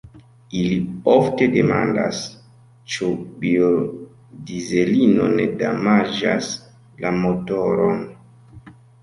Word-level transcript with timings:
Ili 0.59 0.77
ofte 1.15 1.47
demandas, 1.55 2.21
ĉu 2.93 3.09
biodizelino 3.43 5.29
ne 5.35 5.47
damaĝas 5.61 6.51
la 7.07 7.15
motoron. 7.21 8.03